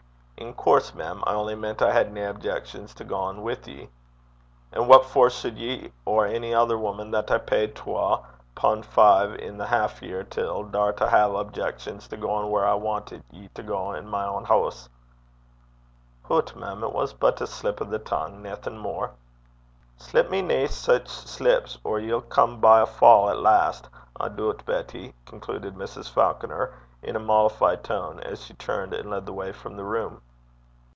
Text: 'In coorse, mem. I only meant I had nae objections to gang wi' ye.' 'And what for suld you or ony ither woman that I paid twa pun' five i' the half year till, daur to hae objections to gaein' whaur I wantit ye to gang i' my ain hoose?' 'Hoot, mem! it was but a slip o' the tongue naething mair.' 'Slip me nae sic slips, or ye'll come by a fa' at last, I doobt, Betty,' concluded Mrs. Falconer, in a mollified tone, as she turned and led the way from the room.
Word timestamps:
'In 0.37 0.55
coorse, 0.55 0.95
mem. 0.95 1.23
I 1.27 1.35
only 1.35 1.53
meant 1.53 1.83
I 1.83 1.91
had 1.93 2.11
nae 2.11 2.21
objections 2.23 2.95
to 2.95 3.03
gang 3.03 3.43
wi' 3.43 3.57
ye.' 3.63 3.89
'And 4.71 4.87
what 4.87 5.05
for 5.05 5.29
suld 5.29 5.59
you 5.59 5.91
or 6.03 6.25
ony 6.25 6.51
ither 6.55 6.79
woman 6.79 7.11
that 7.11 7.29
I 7.29 7.37
paid 7.37 7.75
twa 7.75 8.25
pun' 8.55 8.81
five 8.81 9.33
i' 9.39 9.49
the 9.51 9.67
half 9.67 10.01
year 10.01 10.23
till, 10.23 10.63
daur 10.63 10.93
to 10.93 11.07
hae 11.09 11.35
objections 11.39 12.07
to 12.07 12.17
gaein' 12.17 12.49
whaur 12.49 12.65
I 12.65 12.73
wantit 12.73 13.21
ye 13.29 13.49
to 13.49 13.61
gang 13.61 13.93
i' 13.97 14.01
my 14.01 14.27
ain 14.35 14.43
hoose?' 14.45 14.89
'Hoot, 16.23 16.55
mem! 16.55 16.83
it 16.83 16.91
was 16.91 17.13
but 17.13 17.39
a 17.39 17.45
slip 17.45 17.79
o' 17.79 17.85
the 17.85 17.99
tongue 17.99 18.41
naething 18.41 18.81
mair.' 18.81 19.11
'Slip 19.97 20.31
me 20.31 20.41
nae 20.41 20.65
sic 20.65 21.07
slips, 21.07 21.77
or 21.83 21.99
ye'll 21.99 22.19
come 22.19 22.59
by 22.59 22.81
a 22.81 22.87
fa' 22.87 23.27
at 23.29 23.37
last, 23.37 23.89
I 24.19 24.27
doobt, 24.27 24.65
Betty,' 24.65 25.13
concluded 25.27 25.75
Mrs. 25.75 26.09
Falconer, 26.09 26.73
in 27.03 27.15
a 27.15 27.19
mollified 27.19 27.83
tone, 27.83 28.19
as 28.21 28.43
she 28.43 28.55
turned 28.55 28.95
and 28.95 29.11
led 29.11 29.27
the 29.27 29.33
way 29.33 29.51
from 29.51 29.77
the 29.77 29.83
room. 29.83 30.19